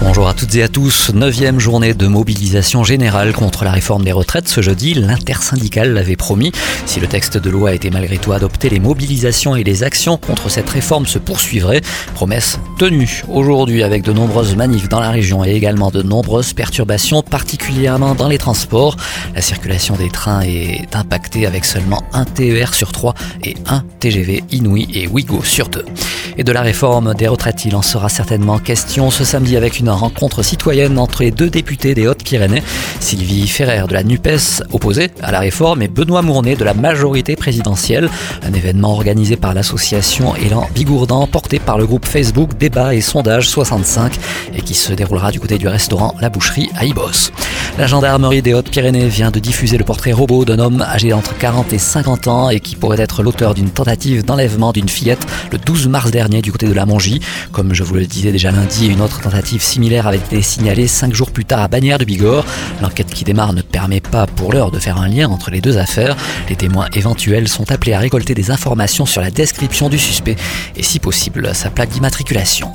Bonjour 0.00 0.28
à 0.28 0.34
toutes 0.34 0.54
et 0.54 0.62
à 0.62 0.68
tous. 0.68 1.10
Neuvième 1.14 1.58
journée 1.58 1.94
de 1.94 2.06
mobilisation 2.06 2.84
générale 2.84 3.32
contre 3.32 3.64
la 3.64 3.70
réforme 3.70 4.04
des 4.04 4.12
retraites. 4.12 4.48
Ce 4.48 4.60
jeudi, 4.60 4.92
l'intersyndicale 4.94 5.94
l'avait 5.94 6.16
promis. 6.16 6.52
Si 6.84 7.00
le 7.00 7.06
texte 7.06 7.38
de 7.38 7.48
loi 7.48 7.70
a 7.70 7.72
été 7.72 7.90
malgré 7.90 8.18
tout 8.18 8.32
adopté, 8.32 8.68
les 8.68 8.78
mobilisations 8.78 9.56
et 9.56 9.64
les 9.64 9.82
actions 9.82 10.18
contre 10.18 10.50
cette 10.50 10.68
réforme 10.68 11.06
se 11.06 11.18
poursuivraient. 11.18 11.80
Promesse 12.14 12.60
tenue 12.78 13.22
aujourd'hui 13.28 13.82
avec 13.82 14.02
de 14.02 14.12
nombreuses 14.12 14.54
manifs 14.54 14.88
dans 14.88 15.00
la 15.00 15.10
région 15.10 15.44
et 15.44 15.52
également 15.52 15.90
de 15.90 16.02
nombreuses 16.02 16.52
perturbations, 16.52 17.22
particulièrement 17.22 18.14
dans 18.14 18.28
les 18.28 18.38
transports. 18.38 18.96
La 19.34 19.40
circulation 19.40 19.96
des 19.96 20.10
trains 20.10 20.42
est 20.42 20.94
impactée 20.94 21.46
avec 21.46 21.64
seulement 21.64 22.02
un 22.12 22.26
TER 22.26 22.74
sur 22.74 22.92
trois 22.92 23.14
et 23.42 23.56
un 23.66 23.82
TGV 24.00 24.44
Inouï 24.52 24.88
et 24.92 25.08
Ouigo 25.08 25.42
sur 25.42 25.68
deux. 25.68 25.84
Et 26.38 26.44
de 26.44 26.52
la 26.52 26.60
réforme 26.60 27.14
des 27.14 27.28
retraites, 27.28 27.64
il 27.64 27.74
en 27.74 27.82
sera 27.82 28.10
certainement 28.10 28.58
question 28.58 29.10
ce 29.10 29.24
samedi 29.24 29.56
avec 29.56 29.78
une 29.78 29.88
rencontre 29.88 30.42
citoyenne 30.42 30.98
entre 30.98 31.22
les 31.22 31.30
deux 31.30 31.48
députés 31.48 31.94
des 31.94 32.06
Hautes-Pyrénées, 32.06 32.62
Sylvie 33.00 33.48
Ferrer 33.48 33.86
de 33.88 33.94
la 33.94 34.02
NUPES 34.02 34.62
opposée 34.72 35.10
à 35.22 35.32
la 35.32 35.40
réforme 35.40 35.80
et 35.80 35.88
Benoît 35.88 36.20
Mournet 36.20 36.54
de 36.54 36.64
la 36.64 36.74
majorité 36.74 37.36
présidentielle. 37.36 38.10
Un 38.42 38.52
événement 38.52 38.92
organisé 38.92 39.36
par 39.36 39.54
l'association 39.54 40.36
Élan 40.36 40.68
Bigourdan, 40.74 41.26
porté 41.26 41.58
par 41.58 41.78
le 41.78 41.86
groupe 41.86 42.04
Facebook 42.04 42.58
Débat 42.58 42.94
et 42.94 43.00
Sondage 43.00 43.48
65 43.48 44.18
et 44.54 44.60
qui 44.60 44.74
se 44.74 44.92
déroulera 44.92 45.30
du 45.30 45.40
côté 45.40 45.56
du 45.56 45.68
restaurant 45.68 46.14
La 46.20 46.28
Boucherie 46.28 46.70
à 46.76 46.84
Ibos. 46.84 47.30
La 47.78 47.86
gendarmerie 47.86 48.40
des 48.40 48.54
Hautes-Pyrénées 48.54 49.06
vient 49.08 49.30
de 49.30 49.38
diffuser 49.38 49.76
le 49.76 49.84
portrait 49.84 50.12
robot 50.12 50.46
d'un 50.46 50.58
homme 50.58 50.80
âgé 50.80 51.12
entre 51.12 51.36
40 51.36 51.74
et 51.74 51.78
50 51.78 52.26
ans 52.26 52.48
et 52.48 52.60
qui 52.60 52.74
pourrait 52.74 52.98
être 52.98 53.22
l'auteur 53.22 53.52
d'une 53.52 53.68
tentative 53.68 54.24
d'enlèvement 54.24 54.72
d'une 54.72 54.88
fillette 54.88 55.26
le 55.52 55.58
12 55.58 55.88
mars 55.88 56.10
dernier 56.10 56.40
du 56.40 56.50
côté 56.50 56.66
de 56.66 56.72
la 56.72 56.86
Mongie. 56.86 57.20
Comme 57.52 57.74
je 57.74 57.82
vous 57.82 57.94
le 57.94 58.06
disais 58.06 58.32
déjà 58.32 58.50
lundi, 58.50 58.86
une 58.86 59.02
autre 59.02 59.20
tentative 59.20 59.62
similaire 59.62 60.06
avait 60.06 60.16
été 60.16 60.40
signalée 60.40 60.86
cinq 60.86 61.12
jours 61.12 61.30
plus 61.30 61.44
tard 61.44 61.60
à 61.60 61.68
Bagnères 61.68 61.98
de 61.98 62.06
Bigorre. 62.06 62.46
L'enquête 62.80 63.12
qui 63.12 63.24
démarre 63.24 63.52
ne 63.52 63.60
permet 63.60 64.00
pas 64.00 64.26
pour 64.26 64.54
l'heure 64.54 64.70
de 64.70 64.78
faire 64.78 64.96
un 64.96 65.08
lien 65.08 65.28
entre 65.28 65.50
les 65.50 65.60
deux 65.60 65.76
affaires. 65.76 66.16
Les 66.48 66.56
témoins 66.56 66.88
éventuels 66.94 67.46
sont 67.46 67.70
appelés 67.70 67.92
à 67.92 67.98
récolter 67.98 68.32
des 68.32 68.50
informations 68.50 69.04
sur 69.04 69.20
la 69.20 69.30
description 69.30 69.90
du 69.90 69.98
suspect 69.98 70.36
et 70.76 70.82
si 70.82 70.98
possible 70.98 71.54
sa 71.54 71.68
plaque 71.68 71.90
d'immatriculation. 71.90 72.72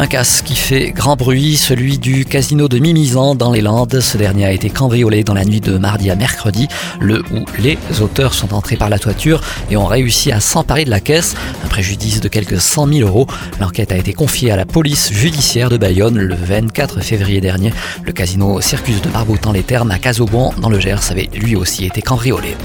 Un 0.00 0.06
casse 0.06 0.40
qui 0.40 0.56
fait 0.56 0.92
grand 0.92 1.14
bruit, 1.14 1.58
celui 1.58 1.98
du 1.98 2.24
casino 2.24 2.68
de 2.68 2.78
Mimizan 2.78 3.34
dans 3.34 3.52
les 3.52 3.60
Landes. 3.60 4.00
Ce 4.00 4.16
dernier 4.16 4.46
a 4.46 4.52
été 4.52 4.70
cambriolé 4.70 5.24
dans 5.24 5.34
la 5.34 5.44
nuit 5.44 5.60
de 5.60 5.76
mardi 5.76 6.10
à 6.10 6.16
mercredi, 6.16 6.68
le 7.02 7.22
où 7.34 7.44
les 7.58 7.76
auteurs 8.00 8.32
sont 8.32 8.54
entrés 8.54 8.76
par 8.76 8.88
la 8.88 8.98
toiture 8.98 9.42
et 9.70 9.76
ont 9.76 9.84
réussi 9.84 10.32
à 10.32 10.40
s'emparer 10.40 10.86
de 10.86 10.90
la 10.90 11.00
caisse. 11.00 11.34
Un 11.66 11.68
préjudice 11.68 12.22
de 12.22 12.28
quelques 12.28 12.62
100 12.62 12.86
000 12.86 13.06
euros. 13.06 13.26
L'enquête 13.60 13.92
a 13.92 13.98
été 13.98 14.14
confiée 14.14 14.50
à 14.50 14.56
la 14.56 14.64
police 14.64 15.12
judiciaire 15.12 15.68
de 15.68 15.76
Bayonne 15.76 16.16
le 16.16 16.34
24 16.34 17.00
février 17.00 17.42
dernier. 17.42 17.70
Le 18.02 18.12
casino 18.12 18.62
Circus 18.62 19.02
de 19.02 19.10
Barboutan-les-Thermes 19.10 19.90
à 19.90 19.98
Casaubon 19.98 20.54
dans 20.62 20.70
le 20.70 20.80
Gers 20.80 21.10
avait 21.10 21.28
lui 21.34 21.56
aussi 21.56 21.84
été 21.84 22.00
cambriolé. 22.00 22.56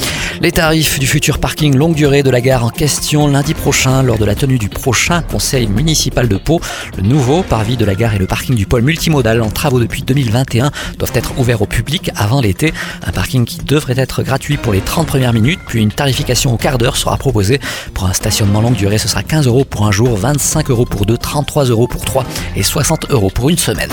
Les 0.41 0.51
tarifs 0.51 0.99
du 0.99 1.07
futur 1.07 1.39
parking 1.39 1.75
longue 1.75 1.95
durée 1.95 2.21
de 2.21 2.29
la 2.29 2.41
gare 2.41 2.65
en 2.65 2.69
question 2.69 3.27
lundi 3.27 3.53
prochain 3.53 4.03
lors 4.03 4.17
de 4.17 4.25
la 4.25 4.35
tenue 4.35 4.57
du 4.57 4.67
prochain 4.67 5.21
conseil 5.21 5.67
municipal 5.67 6.27
de 6.27 6.35
Pau. 6.35 6.59
Le 6.97 7.03
nouveau 7.03 7.41
parvis 7.41 7.77
de 7.77 7.85
la 7.85 7.95
gare 7.95 8.15
et 8.15 8.17
le 8.17 8.27
parking 8.27 8.53
du 8.53 8.65
pôle 8.65 8.81
multimodal 8.81 9.41
en 9.41 9.49
travaux 9.49 9.79
depuis 9.79 10.01
2021 10.01 10.71
doivent 10.99 11.11
être 11.15 11.39
ouverts 11.39 11.61
au 11.61 11.65
public 11.65 12.11
avant 12.17 12.41
l'été. 12.41 12.73
Un 13.05 13.11
parking 13.11 13.45
qui 13.45 13.59
devrait 13.59 13.97
être 13.97 14.23
gratuit 14.23 14.57
pour 14.57 14.73
les 14.73 14.81
30 14.81 15.07
premières 15.07 15.33
minutes, 15.33 15.61
puis 15.67 15.81
une 15.81 15.91
tarification 15.91 16.53
au 16.53 16.57
quart 16.57 16.77
d'heure 16.77 16.97
sera 16.97 17.15
proposée. 17.15 17.61
Pour 17.93 18.05
un 18.05 18.13
stationnement 18.13 18.61
longue 18.61 18.75
durée, 18.75 18.97
ce 18.97 19.07
sera 19.07 19.23
15 19.23 19.47
euros 19.47 19.63
pour 19.63 19.87
un 19.87 19.91
jour, 19.91 20.17
25 20.17 20.69
euros 20.69 20.85
pour 20.85 21.05
deux, 21.05 21.17
33 21.17 21.65
euros 21.65 21.87
pour 21.87 22.03
trois 22.03 22.25
et 22.57 22.63
60 22.63 23.09
euros 23.09 23.29
pour 23.33 23.49
une 23.49 23.57
semaine. 23.57 23.91